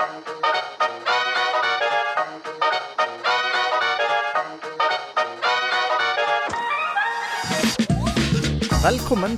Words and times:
Velkommen 0.00 0.24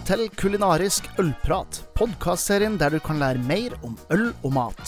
til 0.07 0.31
Kulinarisk 0.39 1.11
ølprat, 1.19 1.83
podkastserien 1.99 2.79
der 2.79 2.95
du 2.95 3.03
kan 3.03 3.19
lære 3.19 3.43
mer 3.43 3.75
om 3.83 3.99
øl 4.15 4.31
og 4.47 4.55
mat. 4.55 4.79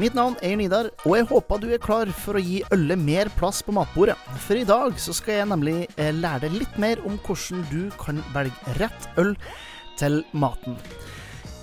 Mitt 0.00 0.16
navn 0.16 0.32
er 0.40 0.56
Nidar, 0.56 0.88
og 1.04 1.12
jeg 1.18 1.28
håper 1.28 1.60
du 1.60 1.68
er 1.76 1.84
klar 1.84 2.08
for 2.24 2.40
å 2.40 2.42
gi 2.42 2.64
ølet 2.72 2.96
mer 2.96 3.28
plass 3.36 3.60
på 3.60 3.76
matbordet. 3.76 4.16
For 4.46 4.56
i 4.56 4.64
dag 4.64 4.96
så 4.96 5.12
skal 5.12 5.42
jeg 5.42 5.52
nemlig 5.52 5.92
eh, 5.98 6.08
lære 6.16 6.46
deg 6.46 6.56
litt 6.62 6.72
mer 6.80 6.96
om 7.04 7.20
hvordan 7.20 7.68
du 7.68 7.92
kan 8.00 8.24
velge 8.32 8.56
rett 8.80 9.12
øl 9.20 9.36
til 10.00 10.24
maten. 10.32 10.80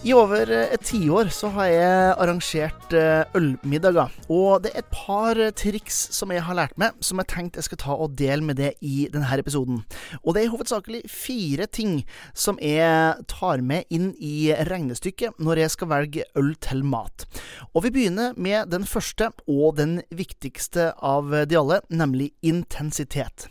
I 0.05 0.11
over 0.13 0.51
eh, 0.53 0.67
et 0.69 0.83
tiår 0.85 1.31
så 1.33 1.49
har 1.55 1.65
jeg 1.71 2.09
arrangert 2.21 2.91
eh, 2.93 3.23
ølmiddager, 3.33 4.11
og 4.29 4.61
det 4.61 4.69
er 4.75 4.83
et 4.83 4.91
par 4.93 5.39
triks 5.57 5.97
som 6.13 6.29
jeg 6.29 6.43
har 6.45 6.57
lært 6.59 6.75
meg, 6.77 6.93
som 7.01 7.17
jeg 7.17 7.31
tenkte 7.31 7.57
jeg 7.57 7.65
skal 7.71 7.79
ta 7.81 7.95
og 7.97 8.13
dele 8.19 8.45
med 8.45 8.59
det 8.61 8.75
i 8.85 9.07
denne 9.09 9.39
episoden. 9.41 9.79
Og 10.21 10.37
det 10.37 10.43
er 10.43 10.51
hovedsakelig 10.53 11.01
fire 11.09 11.65
ting 11.65 12.03
som 12.37 12.61
jeg 12.61 13.25
tar 13.33 13.65
med 13.65 13.89
inn 13.89 14.11
i 14.21 14.51
regnestykket 14.69 15.41
når 15.41 15.63
jeg 15.63 15.73
skal 15.73 15.91
velge 15.95 16.29
øl 16.37 16.53
til 16.61 16.85
mat. 16.85 17.25
Og 17.73 17.87
vi 17.87 17.95
begynner 17.97 18.37
med 18.37 18.69
den 18.75 18.85
første 18.85 19.31
og 19.49 19.79
den 19.81 20.03
viktigste 20.13 20.91
av 21.01 21.33
de 21.49 21.57
alle, 21.57 21.81
nemlig 21.89 22.29
intensitet. 22.45 23.49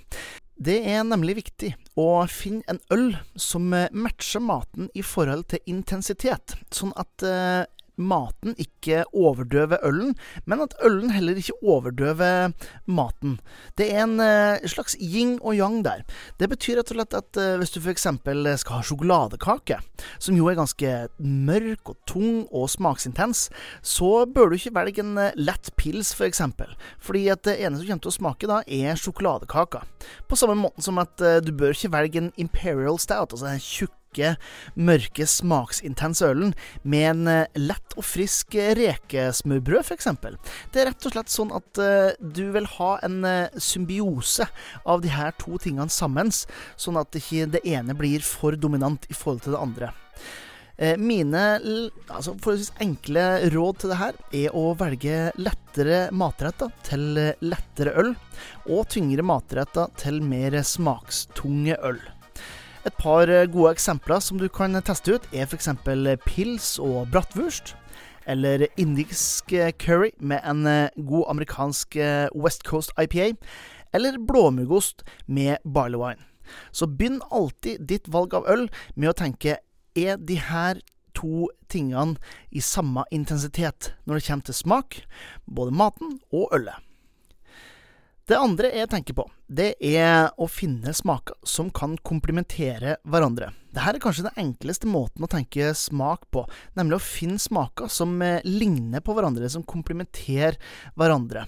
Det 0.55 0.77
er 0.87 1.03
nemlig 1.03 1.39
viktig 1.41 1.73
å 1.99 2.25
finne 2.31 2.63
en 2.71 2.79
øl 2.95 3.17
som 3.35 3.73
eh, 3.75 3.91
matcher 3.91 4.43
maten 4.45 4.91
i 4.95 5.03
forhold 5.03 5.49
til 5.51 5.63
intensitet, 5.71 6.55
sånn 6.71 6.95
at 7.01 7.27
eh, 7.27 7.65
maten 7.97 8.55
ikke 8.59 9.05
overdøver 9.15 9.83
ølen, 9.87 10.15
men 10.51 10.63
at 10.65 10.75
ølen 10.85 11.13
heller 11.15 11.39
ikke 11.39 11.57
overdøver 11.63 12.55
maten. 12.87 13.39
Det 13.79 13.91
er 13.93 14.05
en 14.05 14.21
eh, 14.23 14.67
slags 14.71 14.97
yin 14.99 15.37
og 15.41 15.55
yang 15.59 15.83
der. 15.87 16.05
Det 16.41 16.49
betyr 16.51 16.81
rett 16.81 16.91
og 16.93 16.99
slett 16.99 17.19
at 17.19 17.41
eh, 17.41 17.55
hvis 17.61 17.75
du 17.75 17.81
f.eks. 17.81 18.09
skal 18.63 18.79
ha 18.79 18.83
sjokoladekake, 18.83 19.81
som 20.19 20.39
jo 20.39 20.51
er 20.51 20.59
ganske 20.59 20.95
mørk 21.19 21.95
og 21.95 21.99
tung 22.11 22.45
og 22.51 22.71
smaksintens, 22.73 23.49
så 23.83 24.25
bør 24.27 24.51
du 24.51 24.59
ikke 24.59 24.75
velge 24.75 25.05
en 25.05 25.17
uh, 25.19 25.31
lett 25.39 25.71
pils, 25.79 26.15
f.eks. 26.15 26.43
For. 26.59 26.75
Fordi 27.03 27.29
at 27.33 27.45
det 27.47 27.59
eneste 27.61 27.85
som 27.85 27.95
kommer 27.95 28.07
til 28.07 28.13
å 28.13 28.19
smake 28.19 28.51
da, 28.51 28.63
er 28.67 28.99
sjokoladekaka. 28.99 29.85
På 30.29 30.39
samme 30.39 30.57
måte 30.59 30.85
som 30.85 31.01
at 31.03 31.21
du 31.45 31.53
bør 31.57 31.75
ikke 31.75 31.93
velge 31.95 32.21
en 32.21 32.33
Imperial 32.41 32.99
Stout, 33.01 33.33
altså 33.33 33.47
den 33.47 33.63
tjukke, 33.63 34.35
mørke, 34.79 35.27
smaksintense 35.27 36.27
ølen 36.31 36.55
med 36.83 37.07
en 37.09 37.31
eh, 37.31 37.59
lett 37.59 37.97
og 37.99 38.07
frisk 38.07 38.55
eh, 38.59 38.75
rekesmørbrød, 38.79 39.83
f.eks. 39.83 40.09
Det 40.73 40.83
er 40.83 40.91
rett 40.91 41.09
og 41.09 41.17
slett 41.17 41.35
sånn 41.35 41.55
at 41.55 41.83
du 42.21 42.45
vil 42.55 42.69
ha 42.77 42.91
en 43.07 43.27
symbiose 43.59 44.47
av 44.87 45.03
de 45.05 45.11
her 45.13 45.35
to 45.41 45.59
tingene 45.63 45.91
sammen, 45.91 46.31
sånn 46.31 47.01
at 47.01 47.19
ikke 47.19 47.51
det 47.57 47.65
ene 47.67 47.97
blir 47.99 48.25
for 48.25 48.57
dominant 48.57 49.07
i 49.11 49.17
forhold 49.17 49.45
til 49.45 49.57
det 49.57 49.63
andre. 49.63 49.93
Mine 50.99 51.43
altså 52.11 52.33
forholdsvis 52.43 52.73
enkle 52.83 53.25
råd 53.55 53.77
til 53.79 53.93
det 53.93 53.99
her 54.01 54.17
er 54.35 54.57
å 54.59 54.65
velge 54.81 55.29
lettere 55.39 56.01
matretter 56.11 56.73
til 56.83 57.05
lettere 57.47 57.95
øl, 58.03 58.11
og 58.67 58.89
tyngre 58.91 59.23
matretter 59.23 59.95
til 60.03 60.19
mer 60.27 60.59
smakstunge 60.67 61.79
øl. 61.79 62.03
Et 62.85 62.97
par 63.01 63.31
eh, 63.33 63.47
gode 63.49 63.73
eksempler 63.73 64.21
som 64.21 64.37
du 64.41 64.45
kan 64.53 64.77
teste 64.85 65.17
ut, 65.17 65.27
er 65.33 65.49
f.eks. 65.49 65.71
pils 66.27 66.75
og 66.83 67.09
bratwurst. 67.13 67.75
Eller 68.29 68.67
indisk 68.81 69.53
eh, 69.57 69.73
curry 69.73 70.11
med 70.21 70.45
en 70.45 70.67
eh, 70.69 70.93
god 70.97 71.31
amerikansk 71.33 71.97
West 72.37 72.65
Coast 72.69 72.93
IPA. 73.01 73.33
Eller 73.95 74.19
blåmuggost 74.21 75.05
med 75.27 75.65
barley 75.65 76.01
wine. 76.01 76.21
Så 76.73 76.87
begynn 76.87 77.23
alltid 77.33 77.87
ditt 77.89 78.09
valg 78.13 78.35
av 78.37 78.45
øl 78.53 78.67
med 78.97 79.15
å 79.15 79.17
tenke 79.17 79.57
er 79.95 80.19
de 80.19 80.39
her 80.41 80.81
to 81.15 81.49
tingene 81.71 82.19
i 82.51 82.63
samme 82.63 83.07
intensitet 83.15 83.93
når 84.05 84.19
det 84.19 84.27
kommer 84.27 84.49
til 84.49 84.59
smak, 84.59 84.99
både 85.47 85.75
maten 85.75 86.19
og 86.35 86.51
ølet. 86.57 86.81
Det 88.25 88.39
andre 88.41 88.71
jeg 88.73 88.89
tenker 88.89 89.13
på, 89.19 89.27
det 89.53 89.75
er 89.85 90.31
å 90.41 90.47
finne 90.49 90.95
smaker 90.97 91.37
som 91.45 91.69
kan 91.69 91.99
komplementere 92.01 92.95
hverandre. 93.05 93.51
Dette 93.69 93.99
er 93.99 94.01
kanskje 94.01 94.25
den 94.25 94.39
enkleste 94.41 94.89
måten 94.89 95.27
å 95.27 95.29
tenke 95.29 95.75
smak 95.77 96.25
på, 96.33 96.47
nemlig 96.79 96.97
å 96.97 97.05
finne 97.05 97.43
smaker 97.43 97.93
som 97.93 98.17
eh, 98.25 98.41
ligner 98.49 99.05
på 99.05 99.13
hverandre, 99.13 99.51
som 99.53 99.67
komplementerer 99.69 100.57
hverandre. 100.97 101.45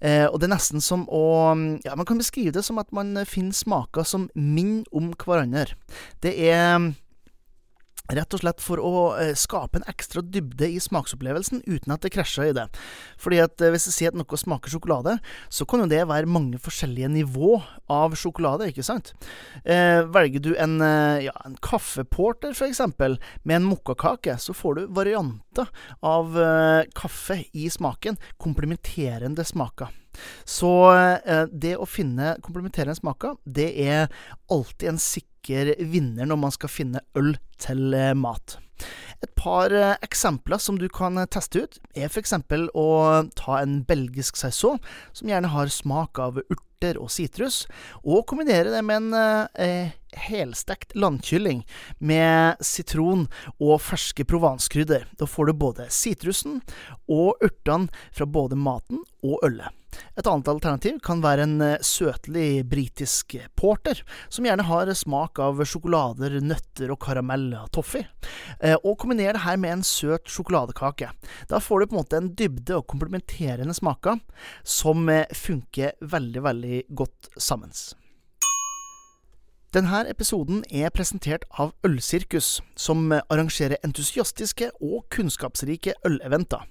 Eh, 0.00 0.24
og 0.24 0.38
det 0.40 0.48
er 0.48 0.54
nesten 0.54 0.80
som 0.84 1.04
å 1.12 1.24
Ja, 1.84 1.92
man 1.92 2.08
kan 2.08 2.20
beskrive 2.20 2.54
det 2.56 2.64
som 2.64 2.80
at 2.80 2.88
man 2.96 3.12
finner 3.28 3.52
smaker 3.52 4.08
som 4.08 4.30
minner 4.32 4.88
om 4.96 5.12
hverandre. 5.12 5.76
Det 6.24 6.32
er 6.48 6.94
Rett 8.12 8.34
og 8.36 8.42
slett 8.42 8.60
for 8.60 8.80
å 8.84 8.98
eh, 9.16 9.30
skape 9.32 9.80
en 9.80 9.86
ekstra 9.88 10.20
dybde 10.20 10.66
i 10.68 10.80
smaksopplevelsen 10.82 11.62
uten 11.64 11.94
at 11.94 12.04
det 12.04 12.10
krasjer 12.12 12.50
i 12.50 12.56
det. 12.56 12.66
Fordi 13.16 13.38
at 13.40 13.64
eh, 13.64 13.72
Hvis 13.72 13.88
jeg 13.88 13.96
sier 13.96 14.12
at 14.12 14.18
noe 14.20 14.36
smaker 14.36 14.74
sjokolade, 14.74 15.14
så 15.48 15.64
kan 15.64 15.80
jo 15.80 15.88
det 15.88 16.02
være 16.10 16.28
mange 16.28 16.60
forskjellige 16.60 17.08
nivå 17.14 17.56
av 17.88 18.12
sjokolade, 18.20 18.68
ikke 18.68 18.84
sant? 18.84 19.14
Eh, 19.64 20.04
velger 20.04 20.44
du 20.44 20.52
en, 20.52 20.76
eh, 20.84 21.24
ja, 21.30 21.34
en 21.48 21.56
kaffeporter, 21.64 22.52
f.eks., 22.52 22.84
med 23.00 23.56
en 23.56 23.68
mokkakake, 23.72 24.36
så 24.36 24.52
får 24.52 24.76
du 24.76 24.86
varianter 25.00 25.72
av 26.04 26.36
eh, 26.36 26.84
kaffe 26.92 27.40
i 27.56 27.70
smaken. 27.72 28.20
Komplementerende 28.36 29.48
smaker. 29.48 29.88
Så 30.44 30.74
eh, 30.92 31.46
det 31.48 31.78
å 31.80 31.88
finne 31.88 32.36
komplementerende 32.44 33.00
smaker, 33.00 33.40
det 33.48 33.70
er 33.88 34.12
alltid 34.52 34.92
en 34.92 35.00
sikker 35.00 35.33
vinner 35.50 36.28
når 36.28 36.40
man 36.40 36.54
skal 36.54 36.72
finne 36.72 37.02
øl 37.18 37.34
til 37.60 37.94
eh, 37.94 38.14
mat. 38.16 38.58
Et 39.22 39.30
par 39.38 39.72
eh, 39.72 39.96
eksempler 40.04 40.60
som 40.60 40.78
du 40.80 40.88
kan 40.92 41.18
teste 41.32 41.64
ut, 41.64 41.78
er 41.96 42.10
f.eks. 42.10 42.34
å 42.74 42.86
ta 43.38 43.58
en 43.60 43.82
belgisk 43.88 44.38
saison, 44.40 44.80
som 45.12 45.30
gjerne 45.30 45.52
har 45.54 45.72
smak 45.72 46.20
av 46.20 46.40
urter 46.42 46.98
og 47.00 47.08
sitrus, 47.12 47.64
og 48.02 48.26
kombinere 48.28 48.72
det 48.74 48.82
med 48.84 49.06
en 49.06 49.46
eh, 49.60 49.94
helstekt 50.26 50.92
landkylling 50.98 51.62
med 51.98 52.60
sitron 52.64 53.26
og 53.58 53.78
ferske 53.82 54.26
provanskrydder. 54.28 55.08
Da 55.18 55.28
får 55.28 55.48
du 55.50 55.56
både 55.64 55.88
sitrusen 55.92 56.60
og 57.08 57.40
urtene 57.44 57.88
fra 58.12 58.28
både 58.28 58.58
maten 58.60 59.04
og 59.24 59.40
ølet. 59.46 59.72
Et 60.14 60.26
annet 60.26 60.50
alternativ 60.50 61.00
kan 61.04 61.22
være 61.24 61.46
en 61.46 61.56
eh, 61.64 61.80
søtlig 61.84 62.64
britisk 62.70 63.36
porter, 63.58 64.02
som 64.28 64.46
gjerne 64.46 64.66
har 64.68 64.92
smak 64.96 65.40
av 65.42 65.62
sjokolader, 65.66 66.38
nøtter 66.44 66.92
og 66.94 67.00
karamell 67.04 67.50
og 67.58 67.72
toffee. 67.74 68.06
Eh, 68.60 68.76
og 68.76 68.98
kombiner 69.02 69.36
det 69.36 69.44
her 69.46 69.58
med 69.60 69.78
en 69.78 69.86
søt 69.86 70.30
sjokoladekake. 70.30 71.10
Da 71.50 71.60
får 71.62 71.80
du 71.80 71.88
på 71.88 71.96
en 71.96 72.02
måte 72.02 72.20
en 72.20 72.32
dybde 72.36 72.78
og 72.78 72.88
komplementerende 72.90 73.76
smaker 73.76 74.22
som 74.62 75.08
eh, 75.12 75.26
funker 75.34 75.98
veldig, 76.14 76.46
veldig 76.48 76.82
godt 76.94 77.34
sammen. 77.38 77.74
Denne 79.74 80.04
episoden 80.06 80.60
er 80.70 80.86
presentert 80.94 81.42
av 81.58 81.72
Ølsirkus, 81.82 82.62
som 82.78 83.10
arrangerer 83.10 83.74
entusiastiske 83.82 84.70
og 84.78 85.02
kunnskapsrike 85.10 85.98
øleventer. 86.06 86.62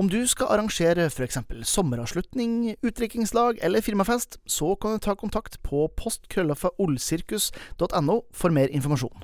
Om 0.00 0.08
du 0.08 0.24
skal 0.24 0.48
arrangere 0.54 1.04
f.eks. 1.10 1.36
sommeravslutning, 1.68 2.80
utdrikkingslag 2.80 3.60
eller 3.60 3.84
firmafest, 3.84 4.40
så 4.48 4.72
kan 4.80 4.96
du 4.96 5.04
ta 5.04 5.12
kontakt 5.20 5.60
på 5.68 5.84
postkrøllafaolsirkus.no 6.00 8.16
for 8.32 8.48
mer 8.48 8.72
informasjon. 8.72 9.20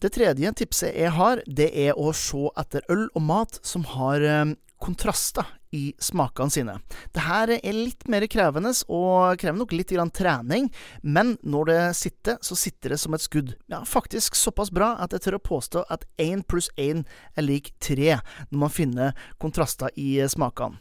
Det 0.00 0.16
tredje 0.16 0.48
tipset 0.64 0.96
jeg 0.96 1.12
har, 1.12 1.44
det 1.44 1.76
er 1.76 1.92
å 1.92 2.16
se 2.16 2.48
etter 2.56 2.80
øl 2.88 3.12
og 3.12 3.22
mat 3.22 3.60
som 3.60 3.84
har 3.98 4.24
eh, 4.24 4.56
kontraster 4.80 5.44
i 5.72 5.92
smakene 6.02 6.52
sine. 6.52 6.76
Dette 7.16 7.56
er 7.56 7.74
litt 7.74 8.06
mer 8.12 8.26
krevende, 8.30 8.72
og 8.92 9.40
krever 9.40 9.58
nok 9.58 9.72
litt 9.74 9.92
trening, 10.12 10.68
men 11.02 11.36
når 11.42 11.70
det 11.70 11.80
sitter, 11.96 12.38
så 12.44 12.56
sitter 12.56 12.94
det 12.94 13.00
som 13.00 13.14
et 13.16 13.24
skudd. 13.24 13.54
Ja, 13.72 13.82
faktisk 13.88 14.36
såpass 14.36 14.70
bra 14.70 14.94
at 15.00 15.12
jeg 15.12 15.24
tør 15.24 15.38
å 15.38 15.46
påstå 15.48 15.84
at 15.88 16.04
én 16.20 16.44
pluss 16.44 16.70
én 16.76 17.04
er 17.36 17.46
lik 17.46 17.72
tre 17.80 18.18
når 18.50 18.58
man 18.58 18.72
finner 18.72 19.16
kontraster 19.40 19.92
i 19.96 20.20
smakene. 20.28 20.78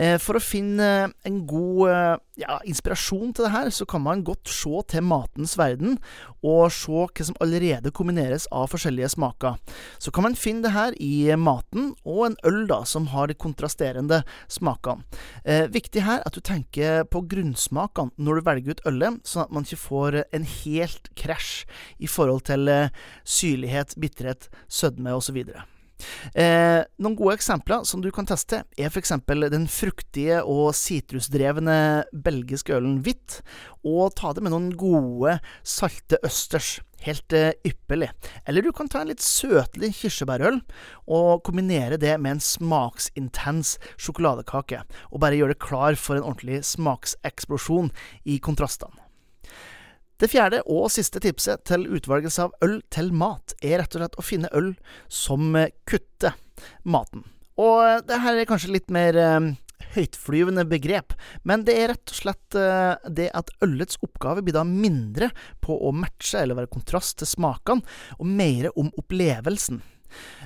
Eh, 0.00 0.16
for 0.22 0.38
å 0.38 0.42
finne 0.42 1.10
en 1.26 1.38
god 1.48 1.90
eh, 1.90 2.14
ja, 2.40 2.58
inspirasjon 2.68 3.34
til 3.34 3.46
det 3.46 3.52
her, 3.52 3.70
så 3.74 3.86
kan 3.88 4.02
man 4.04 4.24
godt 4.26 4.48
se 4.50 4.82
til 4.92 5.04
matens 5.06 5.56
verden, 5.60 5.98
og 6.40 6.70
se 6.72 6.92
hva 6.94 7.26
som 7.26 7.36
allerede 7.44 7.92
kombineres 7.94 8.46
av 8.54 8.70
forskjellige 8.72 9.12
smaker. 9.16 9.58
Så 10.00 10.12
kan 10.14 10.24
man 10.24 10.38
finne 10.38 10.64
det 10.64 10.74
her 10.74 10.96
i 11.02 11.28
maten, 11.36 11.92
og 12.04 12.30
en 12.30 12.38
øl 12.48 12.62
da, 12.70 12.82
som 12.88 13.10
har 13.12 13.28
de 13.28 13.36
kontrasterende 13.36 14.22
smakene. 14.48 15.04
Eh, 15.44 15.66
viktig 15.72 16.04
her 16.06 16.24
at 16.24 16.36
du 16.36 16.40
tenker 16.44 17.04
på 17.10 17.24
grunnsmakene 17.30 18.14
når 18.16 18.40
du 18.40 18.48
velger 18.48 18.76
ut 18.76 18.86
ølet, 18.88 19.20
sånn 19.28 19.44
at 19.44 19.52
man 19.54 19.66
ikke 19.66 19.84
får 19.84 20.22
en 20.22 20.48
helt 20.48 21.12
krasj 21.18 21.66
i 22.00 22.08
forhold 22.10 22.46
til 22.48 22.70
eh, 22.72 22.96
syrlighet, 23.28 23.98
bitterhet, 24.00 24.48
sødme 24.70 25.12
osv. 25.18 25.44
Eh, 26.34 26.80
noen 27.02 27.16
gode 27.18 27.36
eksempler 27.38 27.86
som 27.88 28.02
du 28.04 28.10
kan 28.14 28.28
teste, 28.28 28.62
er 28.78 28.90
f.eks. 28.90 29.14
den 29.26 29.66
fruktige 29.70 30.42
og 30.42 30.74
sitrusdrevne 30.78 32.06
belgiske 32.12 32.76
ølen 32.76 33.00
hvitt, 33.04 33.40
og 33.86 34.14
ta 34.18 34.34
det 34.36 34.44
med 34.44 34.54
noen 34.54 34.70
gode, 34.78 35.38
salte 35.64 36.20
østers. 36.26 36.78
Helt 37.00 37.32
eh, 37.32 37.54
ypperlig. 37.64 38.10
Eller 38.44 38.64
du 38.64 38.74
kan 38.76 38.88
ta 38.90 39.00
en 39.00 39.08
litt 39.08 39.24
søtlig 39.24 39.94
kirsebærøl 39.96 40.60
og 41.08 41.44
kombinere 41.46 41.96
det 42.00 42.18
med 42.20 42.36
en 42.36 42.44
smaksintens 42.44 43.78
sjokoladekake, 43.96 44.84
og 45.08 45.22
bare 45.24 45.40
gjøre 45.40 45.56
det 45.56 45.64
klar 45.64 45.96
for 45.96 46.20
en 46.20 46.26
ordentlig 46.26 46.60
smakseksplosjon 46.68 47.88
i 48.28 48.36
kontrastene. 48.44 49.09
Det 50.20 50.28
fjerde 50.28 50.60
og 50.68 50.90
siste 50.92 51.20
tipset 51.24 51.62
til 51.64 51.86
utvalgelse 51.96 52.44
av 52.44 52.52
øl 52.66 52.80
til 52.92 53.08
mat 53.16 53.54
er 53.64 53.80
rett 53.80 53.94
og 53.96 54.02
slett 54.02 54.18
å 54.20 54.24
finne 54.24 54.50
øl 54.52 54.74
som 55.08 55.54
kutter 55.88 56.36
maten. 56.84 57.24
Og 57.60 58.04
det 58.04 58.18
her 58.20 58.36
er 58.36 58.48
kanskje 58.48 58.74
litt 58.74 58.92
mer 58.92 59.16
eh, 59.16 59.46
høytflyvende 59.94 60.66
begrep, 60.68 61.14
men 61.48 61.64
det 61.64 61.76
er 61.80 61.92
rett 61.94 62.12
og 62.12 62.18
slett 62.18 62.58
eh, 62.58 63.00
det 63.08 63.30
at 63.36 63.52
ølets 63.64 63.96
oppgave 64.04 64.44
blir 64.44 64.58
da 64.58 64.66
mindre 64.68 65.30
på 65.64 65.78
å 65.88 65.92
matche 65.96 66.42
eller 66.42 66.60
være 66.60 66.72
kontrast 66.72 67.22
til 67.22 67.30
smakene, 67.30 67.84
og 68.20 68.28
mer 68.28 68.68
om 68.76 68.92
opplevelsen. 69.00 69.80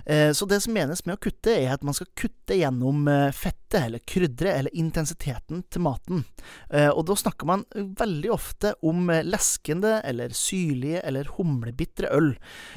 Eh, 0.07 0.33
så 0.33 0.47
det 0.47 0.61
som 0.61 0.75
menes 0.75 1.05
med 1.07 1.17
å 1.17 1.23
kutte, 1.27 1.53
er 1.55 1.75
at 1.75 1.85
man 1.87 1.97
skal 1.97 2.11
kutte 2.19 2.57
gjennom 2.59 3.09
eh, 3.09 3.31
fettet, 3.35 3.61
eller 3.75 4.03
krydderet, 4.07 4.59
eller 4.61 4.77
intensiteten 4.79 5.65
til 5.73 5.83
maten. 5.83 6.25
Eh, 6.71 6.91
og 6.91 7.07
da 7.09 7.17
snakker 7.19 7.49
man 7.49 7.65
veldig 7.73 8.31
ofte 8.31 8.75
om 8.87 9.09
leskende, 9.27 9.97
eller 10.07 10.35
syrlige, 10.37 11.01
eller 11.03 11.31
humlebitre 11.39 12.11
øl. 12.15 12.35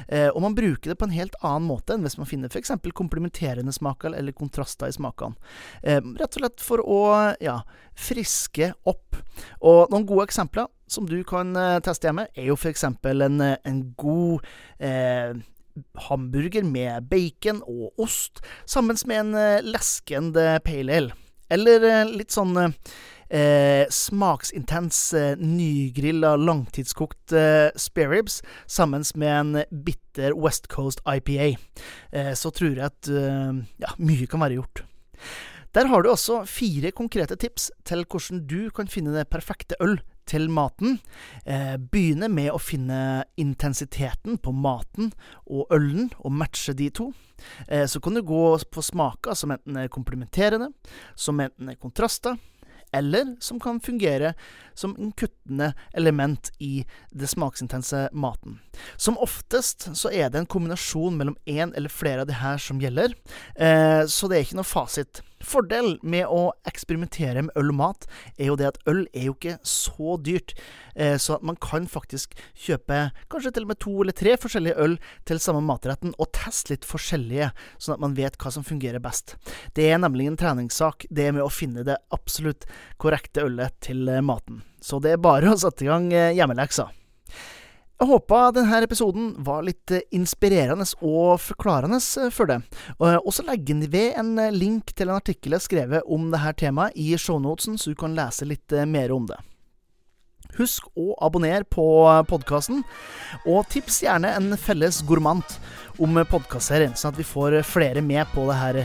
Og 0.08 0.40
man 0.42 0.56
bruker 0.56 0.90
det 0.90 0.96
på 0.98 1.06
en 1.06 1.14
helt 1.14 1.36
annen 1.44 1.68
måte 1.68 1.94
enn 1.94 2.04
hvis 2.04 2.16
man 2.18 2.28
finner 2.28 2.50
f.eks. 2.50 2.72
komplementerende 2.96 3.72
smaker 3.74 4.14
eller 4.16 4.34
kontraster 4.36 4.90
i 4.90 4.94
smakene. 4.94 5.36
Rett 5.82 6.26
og 6.28 6.40
slett 6.40 6.64
for 6.64 6.82
å 6.82 7.00
ja, 7.44 7.60
friske 7.98 8.72
opp. 8.88 9.18
Og 9.60 9.92
noen 9.92 10.06
gode 10.08 10.28
eksempler 10.28 10.68
som 10.90 11.06
du 11.08 11.20
kan 11.28 11.52
teste 11.84 12.08
hjemme, 12.08 12.28
er 12.34 12.50
jo 12.50 12.58
f.eks. 12.58 12.86
En, 12.88 13.40
en 13.44 13.80
god 14.00 14.48
eh, 14.78 15.36
hamburger 16.08 16.66
med 16.66 17.08
bacon 17.10 17.62
og 17.66 17.92
ost, 18.00 18.42
sammen 18.66 18.98
med 19.06 19.22
en 19.22 19.38
eh, 19.38 19.66
leskende 19.66 20.58
pale 20.64 20.98
ale. 20.98 21.16
Eller 21.50 21.84
eh, 21.88 22.10
litt 22.12 22.34
sånn 22.34 22.56
eh, 22.58 23.84
smaksintens 23.92 25.00
eh, 25.16 25.34
nygrilla 25.40 26.34
langtidskokt 26.36 27.32
eh, 27.36 27.68
spareribs 27.76 28.40
sammen 28.66 29.04
med 29.14 29.34
en 29.34 29.82
bitter 29.84 30.36
West 30.36 30.68
Coast 30.72 31.00
IPA. 31.06 31.54
Eh, 32.12 32.32
så 32.36 32.52
tror 32.54 32.76
jeg 32.76 32.88
at 32.88 33.12
eh, 33.12 33.62
ja, 33.84 33.94
mye 33.98 34.28
kan 34.28 34.44
være 34.44 34.60
gjort. 34.60 34.84
Der 35.76 35.88
har 35.90 36.02
du 36.02 36.10
også 36.10 36.42
fire 36.48 36.90
konkrete 36.96 37.36
tips 37.36 37.68
til 37.86 38.04
hvordan 38.08 38.46
du 38.48 38.70
kan 38.74 38.88
finne 38.88 39.12
det 39.14 39.28
perfekte 39.28 39.76
øl 39.84 39.98
til 40.28 40.48
maten. 40.52 40.98
Eh, 41.44 41.76
begynne 41.78 42.28
med 42.32 42.52
å 42.52 42.60
finne 42.62 43.24
intensiteten 43.40 44.38
på 44.42 44.52
maten 44.52 45.12
og 45.46 45.72
ølen, 45.74 46.12
og 46.20 46.36
matche 46.36 46.76
de 46.76 46.90
to. 46.94 47.10
Eh, 47.68 47.86
så 47.86 48.02
kan 48.02 48.14
du 48.14 48.22
gå 48.22 48.44
på 48.70 48.84
smaker 48.84 49.34
som 49.38 49.54
enten 49.54 49.80
er 49.80 49.90
komplementerende, 49.92 50.72
som 51.16 51.40
enten 51.40 51.72
er 51.72 51.80
kontraster, 51.80 52.38
eller 52.92 53.36
som 53.40 53.60
kan 53.60 53.80
fungere 53.80 54.34
som 54.74 54.94
en 54.98 55.12
kuttende 55.12 55.72
element 55.92 56.50
i 56.58 56.86
det 57.10 57.28
smaksintense 57.28 58.08
maten. 58.12 58.58
Som 58.96 59.18
oftest 59.20 59.90
så 59.98 60.12
er 60.12 60.30
det 60.30 60.42
en 60.42 60.50
kombinasjon 60.50 61.16
mellom 61.18 61.36
én 61.46 61.74
eller 61.76 61.92
flere 61.92 62.24
av 62.24 62.30
de 62.30 62.38
her 62.40 62.60
som 62.62 62.80
gjelder, 62.80 63.14
eh, 63.56 64.04
så 64.06 64.28
det 64.28 64.38
er 64.38 64.46
ikke 64.46 64.60
noe 64.62 64.68
fasit. 64.68 65.22
Fordel 65.48 65.96
med 66.02 66.28
å 66.28 66.52
eksperimentere 66.68 67.46
med 67.46 67.56
øl 67.58 67.72
og 67.72 67.78
mat, 67.78 68.06
er 68.36 68.50
jo 68.50 68.58
det 68.60 68.68
at 68.70 68.80
øl 68.90 69.06
er 69.16 69.28
jo 69.28 69.36
ikke 69.36 69.56
så 69.66 70.18
dyrt, 70.20 70.54
eh, 70.94 71.16
så 71.16 71.38
at 71.38 71.46
man 71.46 71.58
kan 71.62 71.88
faktisk 71.88 72.36
kjøpe 72.52 73.00
kanskje 73.32 73.54
til 73.56 73.66
og 73.66 73.72
med 73.72 73.80
to 73.84 73.94
eller 74.02 74.16
tre 74.16 74.36
forskjellige 74.40 74.78
øl 74.84 74.98
til 75.28 75.42
samme 75.42 75.64
matretten, 75.64 76.14
og 76.18 76.32
teste 76.36 76.74
litt 76.74 76.88
forskjellige, 76.88 77.50
sånn 77.78 77.96
at 77.96 78.04
man 78.04 78.16
vet 78.18 78.38
hva 78.40 78.52
som 78.54 78.66
fungerer 78.66 79.02
best. 79.02 79.36
Det 79.76 79.88
er 79.88 80.02
nemlig 80.02 80.28
en 80.28 80.40
treningssak, 80.40 81.08
det 81.10 81.30
med 81.32 81.44
å 81.46 81.52
finne 81.52 81.86
det 81.86 81.98
absolutt 82.14 82.68
korrekte 83.00 83.46
ølet 83.48 83.76
til 83.84 84.08
eh, 84.08 84.24
maten. 84.24 84.62
Så 84.84 85.00
det 85.02 85.16
er 85.16 85.22
bare 85.22 85.50
å 85.52 85.58
sette 85.58 85.86
i 85.86 85.90
gang 85.90 86.12
eh, 86.12 86.34
hjemmeleksa. 86.38 86.90
Jeg 87.98 88.06
håpa 88.12 88.52
denne 88.54 88.78
episoden 88.86 89.32
var 89.42 89.64
litt 89.66 89.90
eh, 89.90 90.04
inspirerende 90.14 90.84
og 91.02 91.40
forklarende 91.42 91.98
eh, 91.98 92.28
for 92.30 92.46
deg. 92.46 92.62
Og 93.02 93.32
så 93.34 93.42
legger 93.42 93.80
vi 93.80 93.88
ved 93.90 94.20
en 94.20 94.36
eh, 94.38 94.54
link 94.54 94.92
til 94.94 95.10
en 95.10 95.18
artikkel 95.18 95.56
jeg 95.56 95.64
skrevet 95.64 96.06
om 96.06 96.28
dette 96.30 96.52
temaet 96.62 96.94
i 96.94 97.10
shownotesen, 97.18 97.74
så 97.74 97.90
du 97.90 97.98
kan 97.98 98.14
lese 98.14 98.46
litt 98.46 98.70
mer 98.86 99.10
om 99.16 99.26
det. 99.26 99.40
Husk 100.60 100.86
å 100.94 101.10
abonnere 101.26 101.66
på 101.66 101.88
podkasten, 102.30 102.84
og 103.50 103.66
tips 103.74 103.98
gjerne 104.06 104.30
en 104.38 104.54
felles 104.58 105.02
gourmand 105.06 105.58
om 105.98 106.22
podkastserien, 106.30 106.94
sånn 106.94 107.16
at 107.16 107.18
vi 107.18 107.26
får 107.26 107.60
flere 107.66 108.02
med 108.02 108.30
på 108.30 108.46
det 108.46 108.62
her 108.62 108.82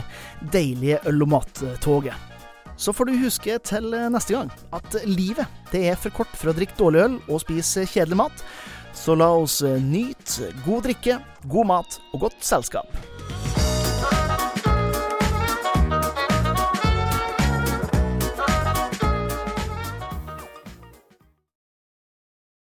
deilige 0.52 1.00
øl- 1.06 1.22
og 1.22 1.34
mattoget. 1.38 2.30
Så 2.74 2.90
får 2.90 3.06
du 3.06 3.18
huske 3.22 3.62
til 3.62 3.92
neste 4.10 4.34
gang 4.34 4.50
at 4.74 5.02
livet 5.06 5.46
det 5.70 5.86
er 5.92 5.98
for 5.98 6.10
kort 6.14 6.34
for 6.34 6.50
å 6.50 6.58
drikke 6.58 6.74
dårlig 6.78 7.04
øl 7.06 7.20
og 7.28 7.44
spise 7.46 7.86
kjedelig 7.86 8.24
mat. 8.26 8.46
Så 8.94 9.14
la 9.18 9.28
oss 9.34 9.60
eh, 9.62 9.80
nyte 9.82 10.52
god 10.64 10.86
drikke, 10.88 11.18
god 11.50 11.66
mat 11.66 11.98
og 12.14 12.28
godt 12.28 12.44
selskap. 12.46 13.13